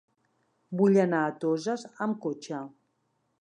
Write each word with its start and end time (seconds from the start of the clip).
Vull 0.79 0.97
anar 1.03 1.19
a 1.25 1.35
Toses 1.43 1.85
amb 2.07 2.19
cotxe. 2.25 2.63